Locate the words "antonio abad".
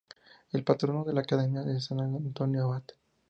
2.01-2.83